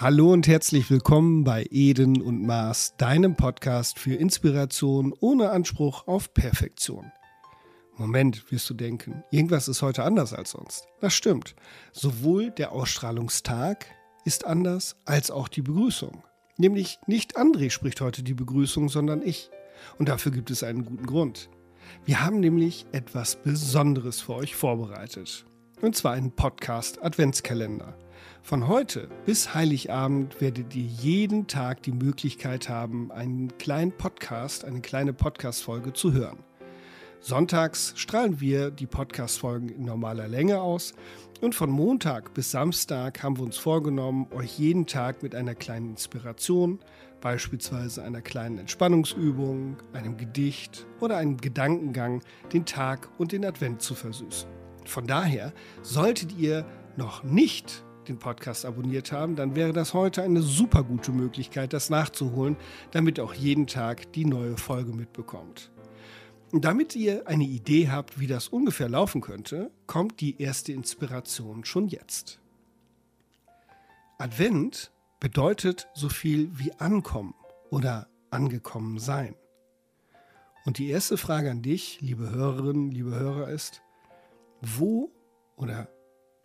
Hallo 0.00 0.32
und 0.32 0.48
herzlich 0.48 0.88
willkommen 0.88 1.44
bei 1.44 1.66
Eden 1.70 2.22
und 2.22 2.46
Mars, 2.46 2.94
deinem 2.96 3.36
Podcast 3.36 3.98
für 3.98 4.14
Inspiration 4.14 5.12
ohne 5.20 5.50
Anspruch 5.50 6.06
auf 6.06 6.32
Perfektion. 6.32 7.12
Moment, 7.98 8.50
wirst 8.50 8.70
du 8.70 8.72
denken, 8.72 9.22
irgendwas 9.30 9.68
ist 9.68 9.82
heute 9.82 10.02
anders 10.02 10.32
als 10.32 10.52
sonst. 10.52 10.86
Das 11.02 11.12
stimmt. 11.12 11.54
Sowohl 11.92 12.50
der 12.50 12.72
Ausstrahlungstag 12.72 13.84
ist 14.24 14.46
anders 14.46 14.96
als 15.04 15.30
auch 15.30 15.48
die 15.48 15.60
Begrüßung. 15.60 16.24
Nämlich 16.56 16.98
nicht 17.06 17.36
André 17.36 17.68
spricht 17.68 18.00
heute 18.00 18.22
die 18.22 18.32
Begrüßung, 18.32 18.88
sondern 18.88 19.20
ich. 19.20 19.50
Und 19.98 20.08
dafür 20.08 20.32
gibt 20.32 20.50
es 20.50 20.62
einen 20.62 20.86
guten 20.86 21.04
Grund. 21.04 21.50
Wir 22.06 22.24
haben 22.24 22.40
nämlich 22.40 22.86
etwas 22.92 23.36
Besonderes 23.36 24.22
für 24.22 24.36
euch 24.36 24.56
vorbereitet. 24.56 25.44
Und 25.82 25.94
zwar 25.94 26.12
einen 26.12 26.32
Podcast 26.32 27.02
Adventskalender. 27.02 27.98
Von 28.42 28.66
heute 28.66 29.08
bis 29.26 29.54
Heiligabend 29.54 30.40
werdet 30.40 30.74
ihr 30.74 30.84
jeden 30.84 31.46
Tag 31.46 31.82
die 31.82 31.92
Möglichkeit 31.92 32.68
haben, 32.68 33.12
einen 33.12 33.56
kleinen 33.58 33.92
Podcast, 33.92 34.64
eine 34.64 34.80
kleine 34.80 35.12
Podcast-Folge 35.12 35.92
zu 35.92 36.12
hören. 36.12 36.38
Sonntags 37.20 37.92
strahlen 37.96 38.40
wir 38.40 38.70
die 38.70 38.86
Podcast-Folgen 38.86 39.68
in 39.68 39.84
normaler 39.84 40.26
Länge 40.26 40.60
aus 40.62 40.94
und 41.42 41.54
von 41.54 41.70
Montag 41.70 42.32
bis 42.32 42.50
Samstag 42.50 43.22
haben 43.22 43.36
wir 43.36 43.44
uns 43.44 43.58
vorgenommen, 43.58 44.26
euch 44.32 44.58
jeden 44.58 44.86
Tag 44.86 45.22
mit 45.22 45.34
einer 45.34 45.54
kleinen 45.54 45.90
Inspiration, 45.90 46.80
beispielsweise 47.20 48.02
einer 48.02 48.22
kleinen 48.22 48.58
Entspannungsübung, 48.58 49.76
einem 49.92 50.16
Gedicht 50.16 50.86
oder 51.00 51.18
einem 51.18 51.36
Gedankengang, 51.36 52.22
den 52.52 52.64
Tag 52.64 53.10
und 53.18 53.32
den 53.32 53.44
Advent 53.44 53.82
zu 53.82 53.94
versüßen. 53.94 54.48
Von 54.86 55.06
daher 55.06 55.52
solltet 55.82 56.36
ihr 56.36 56.64
noch 56.96 57.22
nicht 57.22 57.84
den 58.10 58.18
Podcast 58.18 58.66
abonniert 58.66 59.12
haben, 59.12 59.36
dann 59.36 59.54
wäre 59.54 59.72
das 59.72 59.94
heute 59.94 60.22
eine 60.22 60.42
super 60.42 60.82
gute 60.82 61.12
Möglichkeit, 61.12 61.72
das 61.72 61.90
nachzuholen, 61.90 62.56
damit 62.90 63.18
ihr 63.18 63.24
auch 63.24 63.34
jeden 63.34 63.66
Tag 63.66 64.12
die 64.12 64.24
neue 64.24 64.56
Folge 64.56 64.92
mitbekommt. 64.92 65.70
Und 66.52 66.64
damit 66.64 66.96
ihr 66.96 67.28
eine 67.28 67.44
Idee 67.44 67.88
habt, 67.88 68.18
wie 68.18 68.26
das 68.26 68.48
ungefähr 68.48 68.88
laufen 68.88 69.20
könnte, 69.20 69.70
kommt 69.86 70.20
die 70.20 70.42
erste 70.42 70.72
Inspiration 70.72 71.64
schon 71.64 71.86
jetzt. 71.86 72.40
Advent 74.18 74.90
bedeutet 75.20 75.88
so 75.94 76.08
viel 76.08 76.50
wie 76.58 76.72
ankommen 76.72 77.34
oder 77.70 78.08
angekommen 78.30 78.98
sein. 78.98 79.36
Und 80.66 80.78
die 80.78 80.88
erste 80.90 81.16
Frage 81.16 81.50
an 81.50 81.62
dich, 81.62 82.00
liebe 82.00 82.30
Hörerinnen, 82.30 82.90
liebe 82.90 83.14
Hörer, 83.14 83.48
ist, 83.48 83.80
wo 84.60 85.10
oder 85.56 85.88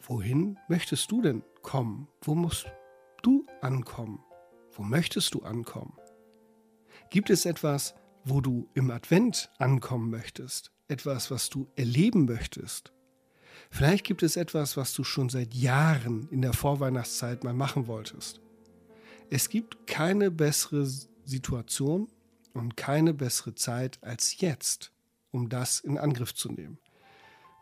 wohin 0.00 0.58
möchtest 0.68 1.10
du 1.10 1.22
denn 1.22 1.42
kommen? 1.64 2.06
Wo 2.20 2.36
musst 2.36 2.66
du 3.22 3.44
ankommen? 3.60 4.22
Wo 4.70 4.84
möchtest 4.84 5.34
du 5.34 5.42
ankommen? 5.42 5.94
Gibt 7.10 7.30
es 7.30 7.44
etwas, 7.44 7.94
wo 8.24 8.40
du 8.40 8.68
im 8.74 8.92
Advent 8.92 9.50
ankommen 9.58 10.10
möchtest? 10.10 10.70
Etwas, 10.86 11.32
was 11.32 11.50
du 11.50 11.66
erleben 11.74 12.26
möchtest? 12.26 12.92
Vielleicht 13.70 14.04
gibt 14.04 14.22
es 14.22 14.36
etwas, 14.36 14.76
was 14.76 14.92
du 14.92 15.02
schon 15.02 15.28
seit 15.28 15.54
Jahren 15.54 16.28
in 16.30 16.42
der 16.42 16.52
Vorweihnachtszeit 16.52 17.42
mal 17.42 17.54
machen 17.54 17.86
wolltest. 17.88 18.40
Es 19.30 19.48
gibt 19.48 19.86
keine 19.86 20.30
bessere 20.30 20.86
Situation 21.24 22.08
und 22.52 22.76
keine 22.76 23.14
bessere 23.14 23.54
Zeit 23.54 23.98
als 24.02 24.40
jetzt, 24.40 24.92
um 25.30 25.48
das 25.48 25.80
in 25.80 25.98
Angriff 25.98 26.34
zu 26.34 26.52
nehmen. 26.52 26.78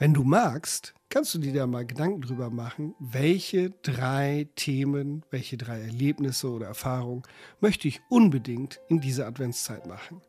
Wenn 0.00 0.14
du 0.14 0.24
magst, 0.24 0.94
kannst 1.10 1.34
du 1.34 1.38
dir 1.38 1.52
da 1.52 1.66
mal 1.66 1.84
Gedanken 1.84 2.22
drüber 2.22 2.48
machen, 2.48 2.94
welche 3.00 3.68
drei 3.82 4.48
Themen, 4.56 5.26
welche 5.28 5.58
drei 5.58 5.78
Erlebnisse 5.78 6.48
oder 6.48 6.68
Erfahrungen 6.68 7.22
möchte 7.60 7.86
ich 7.86 8.00
unbedingt 8.08 8.80
in 8.88 9.02
dieser 9.02 9.26
Adventszeit 9.26 9.86
machen. 9.86 10.22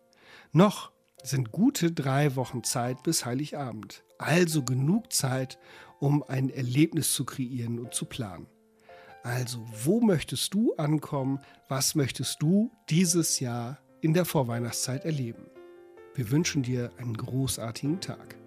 Noch 0.51 0.91
sind 1.23 1.53
gute 1.53 1.93
drei 1.93 2.35
Wochen 2.35 2.65
Zeit 2.65 3.01
bis 3.03 3.25
Heiligabend, 3.25 4.03
also 4.17 4.61
genug 4.61 5.13
Zeit, 5.13 5.57
um 6.01 6.21
ein 6.21 6.49
Erlebnis 6.49 7.13
zu 7.13 7.23
kreieren 7.23 7.79
und 7.79 7.93
zu 7.93 8.03
planen. 8.03 8.47
Also, 9.23 9.65
wo 9.85 10.01
möchtest 10.01 10.53
du 10.53 10.75
ankommen? 10.75 11.39
Was 11.69 11.95
möchtest 11.95 12.41
du 12.41 12.71
dieses 12.89 13.39
Jahr 13.39 13.79
in 14.01 14.13
der 14.13 14.25
Vorweihnachtszeit 14.25 15.05
erleben? 15.05 15.45
Wir 16.13 16.29
wünschen 16.29 16.61
dir 16.61 16.91
einen 16.97 17.15
großartigen 17.15 18.01
Tag. 18.01 18.40